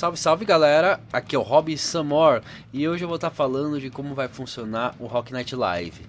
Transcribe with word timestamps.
Salve, 0.00 0.16
salve 0.16 0.44
galera, 0.46 0.98
aqui 1.12 1.36
é 1.36 1.38
o 1.38 1.42
Rob 1.42 1.76
Samor 1.76 2.40
e 2.72 2.88
hoje 2.88 3.04
eu 3.04 3.06
vou 3.06 3.16
estar 3.16 3.28
falando 3.28 3.78
de 3.78 3.90
como 3.90 4.14
vai 4.14 4.28
funcionar 4.28 4.94
o 4.98 5.04
Rock 5.04 5.30
Night 5.30 5.54
Live. 5.54 6.06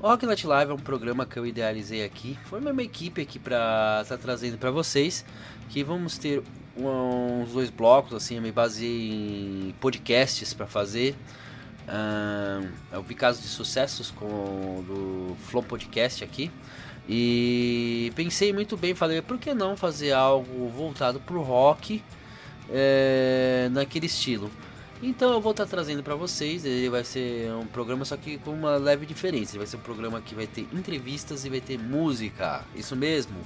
O 0.00 0.08
Rock 0.08 0.24
Night 0.24 0.46
Live 0.46 0.70
é 0.70 0.74
um 0.74 0.78
programa 0.78 1.26
que 1.26 1.38
eu 1.38 1.44
idealizei 1.44 2.02
aqui, 2.02 2.38
foi 2.46 2.60
uma 2.60 2.82
equipe 2.82 3.20
aqui 3.20 3.38
para 3.38 4.00
estar 4.00 4.16
tá 4.16 4.22
trazendo 4.22 4.56
para 4.56 4.70
vocês, 4.70 5.22
que 5.68 5.84
vamos 5.84 6.16
ter 6.16 6.42
uns 6.78 7.52
dois 7.52 7.68
blocos, 7.68 8.14
assim, 8.14 8.36
eu 8.36 8.40
me 8.42 8.50
baseei 8.50 9.10
em 9.10 9.74
podcasts 9.82 10.54
para 10.54 10.66
fazer. 10.66 11.14
Uh, 11.86 12.66
eu 12.90 13.02
vi 13.02 13.14
casos 13.14 13.42
de 13.42 13.48
sucessos 13.48 14.10
com 14.12 14.82
do 14.88 15.36
Flow 15.40 15.62
Podcast 15.62 16.24
aqui. 16.24 16.50
E 17.06 18.10
pensei 18.16 18.50
muito 18.50 18.78
bem, 18.78 18.94
falei, 18.94 19.20
por 19.20 19.36
que 19.36 19.52
não 19.52 19.76
fazer 19.76 20.12
algo 20.12 20.70
voltado 20.70 21.20
pro 21.20 21.42
rock 21.42 22.02
é, 22.70 23.68
naquele 23.72 24.06
estilo? 24.06 24.50
Então 25.02 25.32
eu 25.32 25.40
vou 25.40 25.50
estar 25.50 25.64
tá 25.64 25.70
trazendo 25.70 26.02
para 26.02 26.14
vocês, 26.14 26.64
ele 26.64 26.88
vai 26.88 27.04
ser 27.04 27.52
um 27.52 27.66
programa 27.66 28.04
só 28.04 28.16
que 28.16 28.38
com 28.38 28.52
uma 28.52 28.76
leve 28.76 29.04
diferença. 29.04 29.52
Ele 29.52 29.58
vai 29.58 29.66
ser 29.66 29.76
um 29.76 29.80
programa 29.80 30.20
que 30.20 30.34
vai 30.34 30.46
ter 30.46 30.66
entrevistas 30.72 31.44
e 31.44 31.50
vai 31.50 31.60
ter 31.60 31.78
música, 31.78 32.64
isso 32.74 32.96
mesmo. 32.96 33.36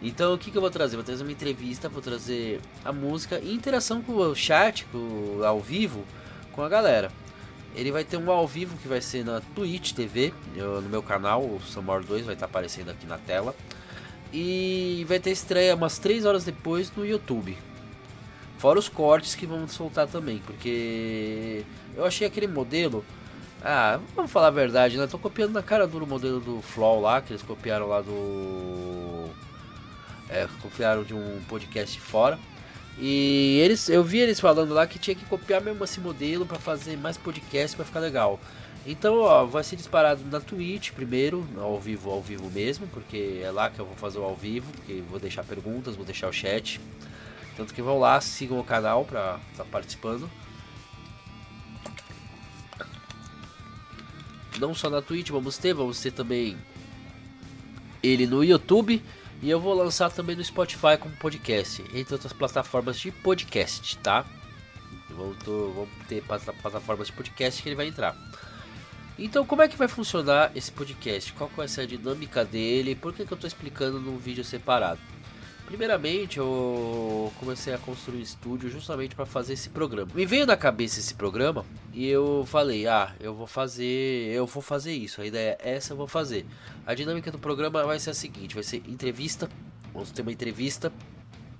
Então 0.00 0.34
o 0.34 0.38
que, 0.38 0.50
que 0.50 0.56
eu 0.56 0.60
vou 0.60 0.70
trazer? 0.70 0.96
Vou 0.96 1.04
trazer 1.04 1.24
uma 1.24 1.32
entrevista, 1.32 1.88
vou 1.88 2.00
trazer 2.00 2.60
a 2.84 2.92
música 2.92 3.40
e 3.40 3.52
interação 3.52 4.02
com 4.02 4.12
o 4.12 4.34
chat, 4.34 4.84
com, 4.86 5.42
ao 5.44 5.60
vivo, 5.60 6.04
com 6.52 6.62
a 6.62 6.68
galera. 6.68 7.10
Ele 7.74 7.90
vai 7.90 8.04
ter 8.04 8.16
um 8.16 8.30
ao 8.30 8.46
vivo 8.46 8.76
que 8.78 8.86
vai 8.86 9.00
ser 9.00 9.24
na 9.24 9.40
Twitch 9.40 9.92
TV, 9.92 10.32
eu, 10.54 10.80
no 10.80 10.88
meu 10.88 11.02
canal, 11.02 11.42
o 11.42 11.60
Samor 11.60 12.04
2 12.04 12.24
vai 12.24 12.34
estar 12.34 12.46
tá 12.46 12.50
aparecendo 12.50 12.90
aqui 12.90 13.04
na 13.04 13.18
tela. 13.18 13.54
E 14.32 15.04
vai 15.08 15.18
ter 15.18 15.30
estreia 15.30 15.74
umas 15.74 15.98
3 15.98 16.24
horas 16.24 16.44
depois 16.44 16.92
no 16.96 17.04
YouTube. 17.04 17.56
Fora 18.64 18.78
os 18.78 18.88
cortes 18.88 19.34
que 19.34 19.44
vamos 19.44 19.72
soltar 19.72 20.06
também, 20.06 20.38
porque 20.38 21.66
eu 21.94 22.02
achei 22.02 22.26
aquele 22.26 22.46
modelo. 22.46 23.04
Ah, 23.62 24.00
vamos 24.16 24.30
falar 24.32 24.46
a 24.46 24.50
verdade, 24.50 24.96
né? 24.96 25.06
Tô 25.06 25.18
copiando 25.18 25.52
na 25.52 25.62
cara 25.62 25.86
dura 25.86 26.02
o 26.02 26.06
modelo 26.06 26.40
do 26.40 26.62
Flow 26.62 26.98
lá, 26.98 27.20
que 27.20 27.30
eles 27.30 27.42
copiaram 27.42 27.86
lá 27.86 28.00
do. 28.00 29.28
É, 30.30 30.48
copiaram 30.62 31.04
de 31.04 31.12
um 31.12 31.42
podcast 31.46 32.00
fora. 32.00 32.38
E 32.98 33.60
eles, 33.62 33.90
eu 33.90 34.02
vi 34.02 34.20
eles 34.20 34.40
falando 34.40 34.72
lá 34.72 34.86
que 34.86 34.98
tinha 34.98 35.14
que 35.14 35.26
copiar 35.26 35.60
mesmo 35.60 35.84
esse 35.84 36.00
modelo 36.00 36.46
para 36.46 36.58
fazer 36.58 36.96
mais 36.96 37.18
podcast 37.18 37.76
para 37.76 37.84
ficar 37.84 38.00
legal. 38.00 38.40
Então, 38.86 39.18
ó, 39.18 39.44
vai 39.44 39.62
ser 39.62 39.76
disparado 39.76 40.22
na 40.30 40.40
Twitch 40.40 40.92
primeiro, 40.92 41.46
ao 41.58 41.78
vivo, 41.78 42.10
ao 42.10 42.22
vivo 42.22 42.50
mesmo, 42.50 42.86
porque 42.86 43.42
é 43.44 43.50
lá 43.50 43.68
que 43.68 43.78
eu 43.78 43.84
vou 43.84 43.94
fazer 43.94 44.20
o 44.20 44.24
ao 44.24 44.34
vivo, 44.34 44.72
que 44.86 45.04
vou 45.10 45.20
deixar 45.20 45.44
perguntas, 45.44 45.96
vou 45.96 46.06
deixar 46.06 46.28
o 46.28 46.32
chat. 46.32 46.80
Tanto 47.56 47.72
que 47.72 47.82
vão 47.82 47.98
lá, 47.98 48.20
sigam 48.20 48.58
o 48.58 48.64
canal 48.64 49.04
para 49.04 49.40
estar 49.52 49.64
tá 49.64 49.70
participando. 49.70 50.30
Não 54.58 54.74
só 54.74 54.88
na 54.88 55.02
Twitch 55.02 55.30
vamos 55.30 55.58
ter, 55.58 55.74
vamos 55.74 56.00
ter 56.00 56.12
também 56.12 56.56
ele 58.02 58.26
no 58.26 58.44
YouTube 58.44 59.02
e 59.42 59.50
eu 59.50 59.60
vou 59.60 59.74
lançar 59.74 60.10
também 60.10 60.36
no 60.36 60.44
Spotify 60.44 60.96
como 60.98 61.14
podcast, 61.16 61.82
entre 61.92 62.14
outras 62.14 62.32
plataformas 62.32 62.98
de 62.98 63.10
podcast, 63.10 63.98
tá? 63.98 64.24
Vamos, 65.10 65.36
ter 66.08 66.22
plataformas 66.22 67.08
de 67.08 67.12
podcast 67.12 67.62
que 67.62 67.68
ele 67.68 67.76
vai 67.76 67.88
entrar. 67.88 68.16
Então, 69.18 69.46
como 69.46 69.62
é 69.62 69.68
que 69.68 69.76
vai 69.76 69.86
funcionar 69.86 70.50
esse 70.56 70.72
podcast? 70.72 71.32
Qual 71.34 71.48
vai 71.56 71.68
ser 71.68 71.82
a 71.82 71.86
dinâmica 71.86 72.44
dele? 72.44 72.96
Por 72.96 73.12
que, 73.12 73.24
que 73.24 73.32
eu 73.32 73.36
estou 73.36 73.46
explicando 73.46 74.00
num 74.00 74.16
vídeo 74.16 74.44
separado? 74.44 75.00
Primeiramente, 75.74 76.38
eu 76.38 77.32
comecei 77.40 77.74
a 77.74 77.78
construir 77.78 78.22
estúdio 78.22 78.70
justamente 78.70 79.16
para 79.16 79.26
fazer 79.26 79.54
esse 79.54 79.68
programa. 79.68 80.08
Me 80.14 80.24
veio 80.24 80.46
na 80.46 80.56
cabeça 80.56 81.00
esse 81.00 81.14
programa 81.14 81.66
e 81.92 82.06
eu 82.06 82.44
falei: 82.46 82.86
"Ah, 82.86 83.12
eu 83.18 83.34
vou 83.34 83.48
fazer, 83.48 84.30
eu 84.32 84.46
vou 84.46 84.62
fazer 84.62 84.92
isso. 84.92 85.20
A 85.20 85.26
ideia 85.26 85.58
é 85.60 85.74
essa, 85.74 85.92
eu 85.92 85.96
vou 85.96 86.06
fazer". 86.06 86.46
A 86.86 86.94
dinâmica 86.94 87.28
do 87.32 87.40
programa 87.40 87.82
vai 87.82 87.98
ser 87.98 88.10
a 88.10 88.14
seguinte, 88.14 88.54
vai 88.54 88.62
ser 88.62 88.84
entrevista, 88.86 89.48
vamos 89.92 90.12
ter 90.12 90.22
uma 90.22 90.30
entrevista, 90.30 90.92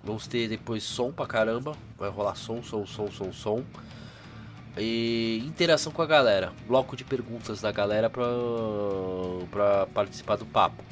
vamos 0.04 0.28
ter 0.28 0.46
depois 0.46 0.84
som 0.84 1.10
pra 1.10 1.26
caramba, 1.26 1.76
vai 1.98 2.08
rolar 2.08 2.36
som, 2.36 2.62
som, 2.62 2.86
som, 2.86 3.10
som, 3.10 3.32
som. 3.32 3.64
E 4.78 5.42
interação 5.44 5.90
com 5.90 6.02
a 6.02 6.06
galera, 6.06 6.52
bloco 6.68 6.96
de 6.96 7.02
perguntas 7.02 7.60
da 7.60 7.72
galera 7.72 8.08
para 8.08 8.28
para 9.50 9.86
participar 9.86 10.36
do 10.36 10.46
papo. 10.46 10.84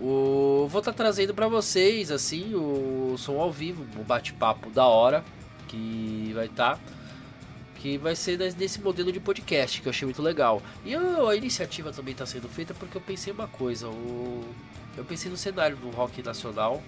O, 0.00 0.66
vou 0.68 0.80
estar 0.80 0.92
tá 0.92 0.96
trazendo 0.96 1.32
para 1.32 1.48
vocês 1.48 2.10
assim 2.10 2.54
o 2.54 3.16
som 3.16 3.40
ao 3.40 3.50
vivo, 3.50 3.86
um 3.98 4.02
bate-papo 4.02 4.68
da 4.70 4.84
hora 4.86 5.24
que 5.68 6.32
vai 6.34 6.46
estar. 6.46 6.76
Tá, 6.76 6.80
que 7.76 7.98
vai 7.98 8.16
ser 8.16 8.38
nesse 8.38 8.80
modelo 8.80 9.12
de 9.12 9.20
podcast 9.20 9.80
que 9.80 9.86
eu 9.86 9.90
achei 9.90 10.06
muito 10.06 10.22
legal. 10.22 10.62
E 10.84 10.94
a 10.94 11.36
iniciativa 11.36 11.92
também 11.92 12.12
está 12.12 12.26
sendo 12.26 12.48
feita 12.48 12.74
porque 12.74 12.96
eu 12.96 13.00
pensei 13.00 13.32
uma 13.32 13.46
coisa. 13.46 13.88
O, 13.88 14.44
eu 14.96 15.04
pensei 15.04 15.30
no 15.30 15.36
cenário 15.36 15.76
do 15.76 15.90
rock 15.90 16.22
nacional. 16.22 16.82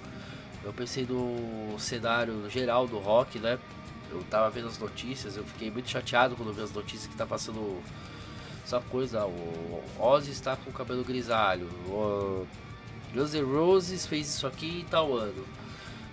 Eu 0.65 0.73
pensei 0.73 1.07
no 1.09 1.79
cenário 1.79 2.51
geral 2.51 2.87
do 2.87 2.99
rock, 2.99 3.39
né? 3.39 3.59
Eu 4.11 4.25
tava 4.25 4.51
vendo 4.51 4.69
as 4.69 4.79
notícias, 4.79 5.37
eu 5.37 5.45
fiquei 5.45 5.71
muito 5.71 5.89
chateado 5.89 6.35
quando 6.35 6.53
vi 6.53 6.63
as 6.63 6.73
notícias 6.73 7.07
que 7.07 7.15
tá 7.15 7.27
passando 7.27 7.81
essa 8.65 8.81
coisa. 8.81 9.25
O 9.27 9.83
Ozzy 9.99 10.33
está 10.33 10.57
com 10.57 10.71
o 10.71 10.73
cabelo 10.73 11.05
grisalho. 11.05 11.69
O, 11.87 12.47
Guns 13.15 13.35
N' 13.35 13.43
Roses 13.43 14.07
fez 14.07 14.29
isso 14.29 14.47
aqui 14.47 14.81
em 14.81 14.85
tal 14.85 15.15
ano. 15.15 15.45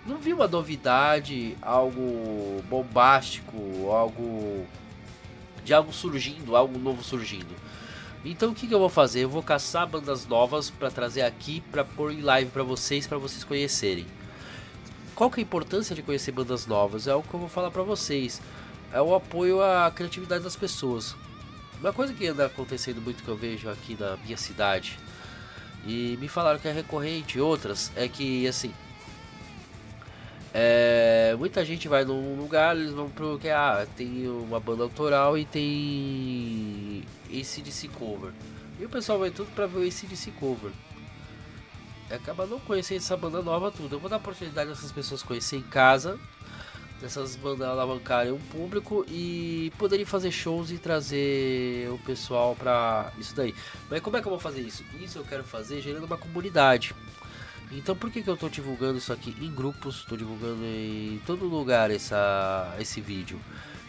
Não 0.05 0.17
vi 0.17 0.33
uma 0.33 0.47
novidade, 0.47 1.57
algo 1.61 2.63
bombástico, 2.69 3.89
algo 3.89 4.65
de 5.63 5.73
algo 5.73 5.91
surgindo, 5.91 6.55
algo 6.55 6.77
novo 6.77 7.03
surgindo. 7.03 7.55
Então 8.23 8.51
o 8.51 8.55
que, 8.55 8.67
que 8.67 8.73
eu 8.73 8.79
vou 8.79 8.89
fazer? 8.89 9.23
Eu 9.23 9.29
vou 9.29 9.43
caçar 9.43 9.87
bandas 9.87 10.27
novas 10.27 10.69
para 10.69 10.91
trazer 10.91 11.21
aqui 11.21 11.61
para 11.71 11.83
pôr 11.83 12.11
em 12.11 12.21
live 12.21 12.49
para 12.51 12.63
vocês, 12.63 13.07
para 13.07 13.17
vocês 13.17 13.43
conhecerem. 13.43 14.05
Qual 15.15 15.29
que 15.29 15.39
é 15.39 15.43
a 15.43 15.45
importância 15.45 15.95
de 15.95 16.01
conhecer 16.01 16.31
bandas 16.31 16.67
novas? 16.67 17.07
É 17.07 17.15
o 17.15 17.23
que 17.23 17.33
eu 17.33 17.39
vou 17.39 17.49
falar 17.49 17.71
para 17.71 17.83
vocês. 17.83 18.41
É 18.91 19.01
o 19.01 19.15
apoio 19.15 19.61
à 19.61 19.91
criatividade 19.91 20.43
das 20.43 20.55
pessoas. 20.55 21.15
Uma 21.79 21.93
coisa 21.93 22.13
que 22.13 22.27
anda 22.27 22.45
acontecendo 22.45 23.01
muito 23.01 23.23
que 23.23 23.29
eu 23.29 23.35
vejo 23.35 23.69
aqui 23.69 23.97
na 23.99 24.17
minha 24.17 24.37
cidade 24.37 24.97
e 25.85 26.17
me 26.19 26.27
falaram 26.27 26.59
que 26.59 26.67
é 26.67 26.71
recorrente. 26.71 27.39
Outras 27.39 27.91
é 27.95 28.07
que, 28.07 28.47
assim, 28.47 28.73
é, 30.53 31.35
muita 31.37 31.65
gente 31.65 31.87
vai 31.87 32.05
num 32.05 32.35
lugar, 32.35 32.75
eles 32.77 32.91
vão 32.91 33.09
pro 33.09 33.37
que 33.37 33.49
ah, 33.49 33.85
tem 33.97 34.27
uma 34.27 34.59
banda 34.59 34.83
autoral 34.83 35.37
e 35.37 35.43
tem 35.43 37.03
ACDC 37.27 37.89
cover. 37.89 38.31
E 38.79 38.85
o 38.85 38.89
pessoal 38.89 39.19
vai 39.19 39.31
tudo 39.31 39.51
pra 39.53 39.67
ver 39.67 39.79
o 39.79 39.87
ACDC 39.87 40.31
cover. 40.39 40.71
E 42.09 42.13
acaba 42.13 42.45
não 42.45 42.59
conhecendo 42.59 42.97
essa 42.97 43.17
banda 43.17 43.41
nova 43.41 43.69
tudo. 43.69 43.95
Eu 43.95 43.99
vou 43.99 44.09
dar 44.09 44.17
oportunidade 44.17 44.69
dessas 44.69 44.91
pessoas 44.91 45.21
conhecer 45.21 45.57
em 45.57 45.61
casa 45.61 46.19
dessas 46.99 47.35
bandas 47.35 47.67
alavancarem 47.67 48.31
um 48.31 48.39
público 48.39 49.05
e 49.07 49.71
poderem 49.77 50.05
fazer 50.05 50.31
shows 50.31 50.71
e 50.71 50.77
trazer 50.77 51.89
o 51.91 51.97
pessoal 51.99 52.55
para 52.55 53.11
isso 53.17 53.35
daí. 53.35 53.53
Mas 53.89 54.01
como 54.01 54.17
é 54.17 54.21
que 54.21 54.27
eu 54.27 54.31
vou 54.31 54.39
fazer 54.39 54.61
isso? 54.61 54.83
Isso 55.01 55.19
eu 55.19 55.23
quero 55.23 55.43
fazer 55.43 55.81
gerando 55.81 56.05
uma 56.05 56.17
comunidade. 56.17 56.95
Então 57.71 57.95
por 57.95 58.09
que, 58.09 58.21
que 58.21 58.29
eu 58.29 58.35
estou 58.35 58.49
divulgando 58.49 58.97
isso 58.97 59.11
aqui 59.11 59.35
em 59.41 59.53
grupos? 59.53 59.97
Estou 59.97 60.17
divulgando 60.17 60.63
em 60.63 61.21
todo 61.25 61.45
lugar 61.45 61.91
essa, 61.91 62.75
esse 62.79 63.01
vídeo. 63.01 63.39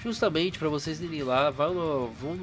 Justamente 0.02 0.58
para 0.58 0.68
vocês 0.68 1.00
irem 1.00 1.22
lá, 1.22 1.50
vão, 1.50 2.12
vão, 2.20 2.38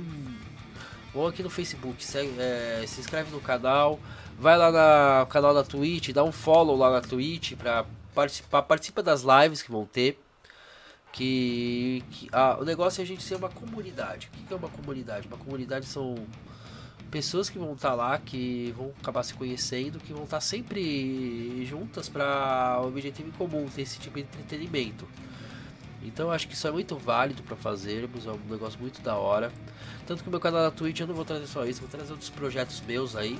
vão 1.13 1.27
aqui 1.27 1.43
no 1.43 1.49
Facebook, 1.49 2.03
segue, 2.03 2.33
é, 2.39 2.83
se 2.87 2.99
inscreve 2.99 3.31
no 3.31 3.39
canal, 3.39 3.99
vai 4.39 4.57
lá 4.57 4.71
no 5.21 5.25
canal 5.27 5.53
da 5.53 5.63
Twitch, 5.63 6.09
dá 6.09 6.23
um 6.23 6.31
follow 6.31 6.75
lá 6.75 6.91
na 6.91 7.01
Twitch 7.01 7.53
para 7.53 7.85
participar, 8.13 8.61
participa 8.63 9.01
das 9.01 9.23
lives 9.23 9.61
que 9.61 9.71
vão 9.71 9.85
ter. 9.85 10.19
Que, 11.13 12.03
que 12.09 12.27
ah, 12.31 12.57
o 12.59 12.65
negócio 12.65 12.99
é 12.99 13.03
a 13.03 13.07
gente 13.07 13.23
ser 13.23 13.35
uma 13.35 13.49
comunidade. 13.49 14.29
O 14.33 14.47
que, 14.47 14.53
é 14.53 14.57
uma 14.57 14.67
comunidade? 14.67 15.27
Uma 15.27 15.37
comunidade 15.37 15.85
são 15.85 16.15
pessoas 17.11 17.51
que 17.51 17.59
vão 17.59 17.73
estar 17.73 17.91
tá 17.91 17.95
lá, 17.95 18.17
que 18.17 18.73
vão 18.75 18.91
acabar 18.99 19.21
se 19.21 19.35
conhecendo, 19.35 19.99
que 19.99 20.11
vão 20.11 20.23
estar 20.23 20.37
tá 20.37 20.41
sempre 20.41 21.63
juntas 21.65 22.09
para 22.09 22.81
o 22.81 22.87
objetivo 22.87 23.29
em 23.29 23.31
comum, 23.31 23.67
ter 23.69 23.83
esse 23.83 23.99
tipo 23.99 24.15
de 24.15 24.21
entretenimento. 24.23 25.07
Então 26.03 26.31
acho 26.31 26.47
que 26.47 26.53
isso 26.53 26.67
é 26.67 26.71
muito 26.71 26.97
válido 26.97 27.43
para 27.43 27.55
fazermos, 27.55 28.25
é 28.25 28.31
um 28.31 28.39
negócio 28.49 28.79
muito 28.79 29.01
da 29.01 29.15
hora. 29.15 29.51
Tanto 30.05 30.23
que 30.23 30.27
o 30.27 30.31
meu 30.31 30.39
canal 30.39 30.63
na 30.63 30.71
Twitch 30.71 30.99
eu 30.99 31.07
não 31.07 31.15
vou 31.15 31.23
trazer 31.23 31.47
só 31.47 31.65
isso, 31.65 31.79
vou 31.79 31.89
trazer 31.89 32.11
outros 32.11 32.29
projetos 32.29 32.81
meus 32.81 33.15
aí. 33.15 33.39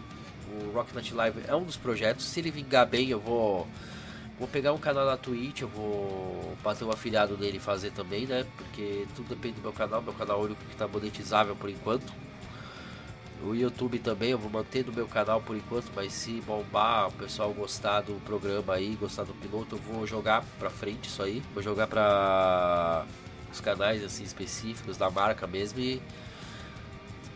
O 0.51 0.71
Rock 0.71 0.93
Night 0.93 1.13
Live 1.13 1.41
é 1.47 1.55
um 1.55 1.63
dos 1.63 1.75
projetos. 1.75 2.25
Se 2.25 2.39
ele 2.39 2.51
vingar 2.51 2.87
bem, 2.87 3.09
eu 3.09 3.19
vou 3.19 3.67
Vou 4.39 4.47
pegar 4.47 4.73
um 4.73 4.77
canal 4.77 5.05
na 5.05 5.15
Twitch, 5.15 5.61
eu 5.61 5.67
vou 5.67 6.57
bater 6.63 6.83
o 6.83 6.87
um 6.87 6.91
afiliado 6.91 7.37
dele 7.37 7.59
fazer 7.59 7.91
também, 7.91 8.25
né? 8.25 8.45
Porque 8.57 9.05
tudo 9.15 9.29
depende 9.29 9.55
do 9.55 9.61
meu 9.61 9.73
canal, 9.73 10.01
meu 10.01 10.13
canal 10.13 10.39
é 10.39 10.41
o 10.41 10.45
único 10.45 10.63
que 10.65 10.71
está 10.71 10.87
monetizável 10.87 11.55
por 11.55 11.69
enquanto. 11.69 12.11
O 13.45 13.53
YouTube 13.53 13.99
também, 13.99 14.31
eu 14.31 14.37
vou 14.37 14.49
manter 14.49 14.85
no 14.85 14.93
meu 14.93 15.07
canal 15.07 15.41
por 15.41 15.55
enquanto, 15.55 15.91
mas 15.95 16.13
se 16.13 16.41
bombar, 16.41 17.09
o 17.09 17.11
pessoal 17.11 17.53
gostar 17.53 18.01
do 18.01 18.19
programa 18.23 18.73
aí, 18.73 18.95
gostar 18.95 19.23
do 19.23 19.33
piloto, 19.33 19.75
eu 19.75 19.79
vou 19.79 20.07
jogar 20.07 20.43
pra 20.57 20.69
frente 20.69 21.09
isso 21.09 21.21
aí. 21.21 21.43
Vou 21.53 21.61
jogar 21.61 21.87
pra 21.87 23.05
os 23.51 23.59
canais 23.59 24.03
assim 24.03 24.23
específicos 24.23 24.97
da 24.97 25.11
marca 25.11 25.45
mesmo 25.45 25.79
e 25.79 26.01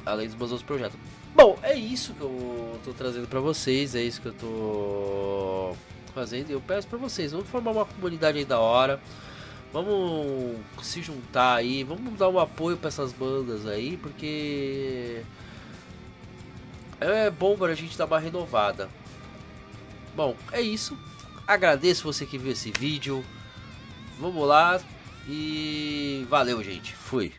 além 0.06 0.28
dos 0.28 0.36
meus 0.36 0.52
outros 0.52 0.66
projetos. 0.66 0.98
Bom, 1.36 1.60
é 1.62 1.76
isso 1.76 2.14
que 2.14 2.22
eu 2.22 2.80
tô 2.84 2.92
trazendo 2.94 3.28
para 3.28 3.40
vocês, 3.40 3.94
é 3.94 4.02
isso 4.02 4.22
que 4.22 4.30
eu 4.30 4.34
tô 4.34 5.76
fazendo. 6.18 6.50
Eu 6.50 6.60
peço 6.60 6.88
para 6.88 6.98
vocês, 6.98 7.32
vamos 7.32 7.48
formar 7.48 7.72
uma 7.72 7.86
comunidade 7.86 8.40
aí 8.40 8.46
da 8.46 8.60
hora. 8.60 9.00
Vamos 9.72 10.58
se 10.82 11.04
juntar 11.04 11.56
aí, 11.56 11.84
vamos 11.84 12.18
dar 12.18 12.30
um 12.30 12.40
apoio 12.40 12.76
para 12.76 12.88
essas 12.88 13.14
bandas 13.14 13.68
aí, 13.68 13.98
porque 13.98 15.22
é 17.00 17.30
bom 17.30 17.56
para 17.56 17.74
a 17.74 17.76
gente 17.76 17.96
dar 17.96 18.06
uma 18.06 18.18
renovada. 18.18 18.90
Bom, 20.16 20.36
é 20.52 20.62
isso. 20.62 20.98
Agradeço 21.46 22.04
você 22.04 22.26
que 22.26 22.38
viu 22.38 22.52
esse 22.52 22.72
vídeo. 22.72 23.24
Vamos 24.20 24.48
lá 24.48 24.82
e 25.28 26.26
valeu, 26.30 26.64
gente. 26.64 26.96
Fui. 26.96 27.34